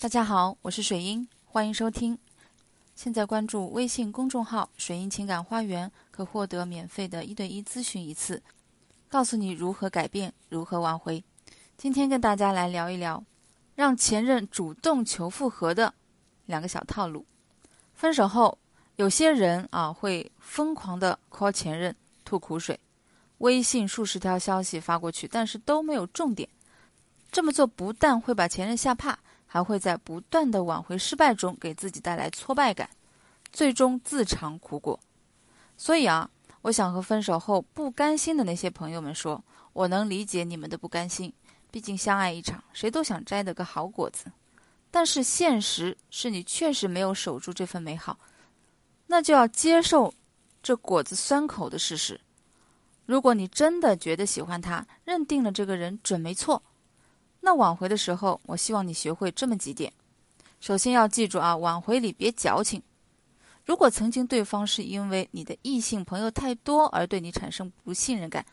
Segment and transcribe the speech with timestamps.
[0.00, 2.16] 大家好，我是水英，欢迎收听。
[2.94, 8.40] 现在关注微信公众号“水英情感花园”，可获得免费的一对一咨询一次，
[9.08, 11.24] 告诉你如何改变，如何挽回。
[11.76, 13.24] 今天跟大家来聊一聊，
[13.74, 15.92] 让前任主动求复合的
[16.46, 17.26] 两个小套路。
[17.92, 18.56] 分手后，
[18.94, 21.92] 有些人啊会疯狂的 call 前任，
[22.24, 22.78] 吐苦水。
[23.38, 26.48] 微信数十条消息发过去，但是都没有重点。
[27.32, 29.18] 这么做不但会把前任吓怕，
[29.48, 32.88] 还会在不断的挽回失败中给自己带来挫败感，
[33.50, 35.00] 最终自尝苦果。
[35.76, 36.30] 所以啊，
[36.62, 39.42] 我想和分手后不甘心的那些朋友们说，
[39.72, 41.32] 我能理解你们的不甘心，
[41.70, 44.26] 毕竟相爱一场，谁都想摘得个好果子。
[44.90, 48.18] 但是现实是你确实没有守住这份美好，
[49.06, 50.12] 那就要接受
[50.62, 52.20] 这果子酸口的事实。
[53.06, 56.62] 如果你真的觉得喜欢他，认定了这个人准没错，
[57.40, 59.92] 那挽回的时候，我希望你学会这么几点。
[60.60, 62.82] 首先要记住啊，挽回里别矫情。
[63.64, 68.44] 如果曾经对方是因为你的异性朋友太多而对你产生不信任感，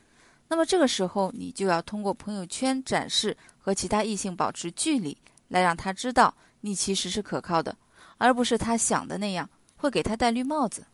[0.49, 7.75] 那么这个时候你就要通过朋友圈展示和其他异性保持距离，来让他知道你其实是可靠的，
[8.17, 10.85] 而不是他想的那样会给他戴绿帽子。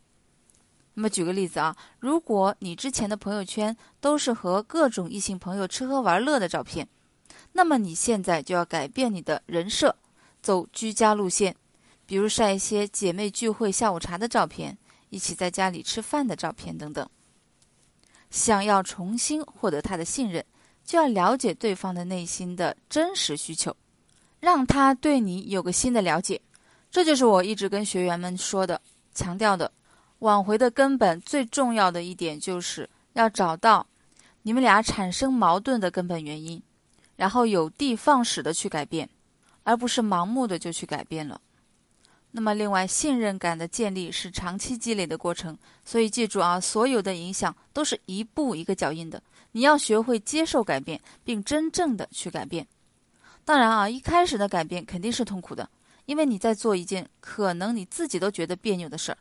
[0.94, 6.88] 那么举个例子啊，如果你之前的朋友圈都是和各种异性朋友吃喝玩乐的照片，
[7.54, 9.96] 那么你现在就要改变你的人设，
[10.42, 11.56] 走居家路线，
[12.06, 14.78] 比如晒一些姐妹聚会下午茶的照片，
[15.10, 17.08] 一起在家里吃饭的照片等等。
[18.30, 20.44] 想要重新获得他的信任，
[20.86, 23.76] 就要了解对方的内心的真实需求，
[24.40, 26.42] 让他对你有个新的了解。
[26.90, 28.82] 这就是我一直跟学员们说的、
[29.14, 29.72] 强调的。
[30.20, 33.88] 挽回的根本最重要的一点，就是要找到
[34.44, 36.62] 你们俩产生矛盾的根本原因，
[37.22, 39.08] 然后有的放矢的去改变，
[39.62, 41.40] 而不是盲目的就去改变了。
[42.32, 45.56] 那么，另外，信任感的建立是长期积累的过程，
[45.86, 49.22] 所以记住啊，所有的影响都是一步一个脚印的。
[49.52, 52.66] 你要学会接受改变，并真正的去改变。
[53.46, 55.70] 当然啊，一开始的改变肯定是痛苦的，
[56.08, 59.18] 因为你在做一件可能你自己都觉得别扭的事儿。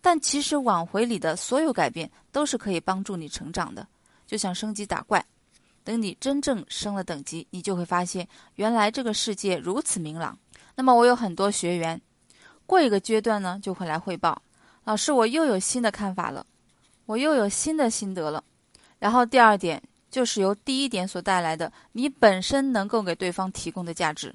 [0.00, 3.86] 但其实挽回里的所有改变都是可以帮助你成长的，
[4.26, 5.22] 就像升级打怪。
[5.84, 10.36] 等你真正升了等级，你就会发现原来这个世界如此明朗。
[10.74, 12.00] 那么我有很多学员，
[12.66, 14.42] 过一个阶段呢就会来汇报，
[14.84, 16.44] 老师我又有新的看法了，
[17.06, 18.42] 我又有新的心得了。
[18.98, 24.34] 然后第二点就是由第一点所带来的，你本身能够给对方提供的价值，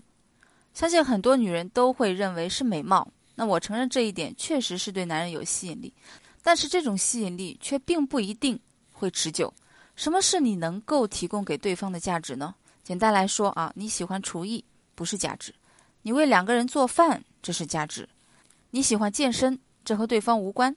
[0.73, 3.11] 相信很多女人都会认为是美貌。
[3.35, 5.93] 那我承认这一点确实是对男人有吸引力，
[6.43, 8.59] 但是这种吸引力却并不一定
[8.91, 9.51] 会持久。
[9.99, 12.55] 什么是你能够提供给对方的价值呢？
[12.85, 14.63] 简单来说啊，你喜欢厨艺
[14.95, 15.53] 不是价值，
[16.03, 18.07] 你为两个人做饭这是价值，
[18.71, 20.73] 你喜欢健身这和对方无关，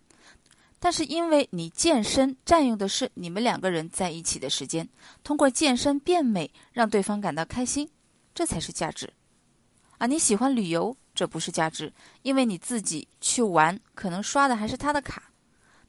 [0.81, 4.89] 但是因为你健身占用的是你们两个人在一起的时间，
[5.23, 7.89] 通过健身变美让对方感到开心，
[8.35, 9.09] 这才是价值。
[9.99, 10.97] 啊，你喜欢旅游。
[11.15, 15.31] 这不是价值，因为你自己去玩，可能刷的还是他的卡。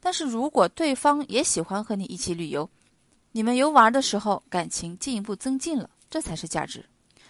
[0.01, 2.69] 但是如果对方也喜欢和你一起旅游，
[3.35, 6.85] 你们游玩的时候感情进一步增进了，这才是价值。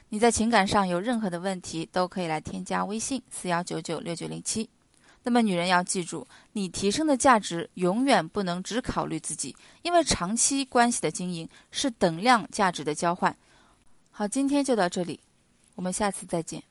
[0.09, 4.69] 你在情感上有任何的问题，都可以来添加微信四幺九九六九零七。
[5.23, 13.33] 那么女人要记住，你提升的价值永远不能只考虑自己，因为长期关系的经营是等量价值的交换。
[14.11, 15.17] 好，今天就到这里，
[15.75, 16.61] 我们下次再见。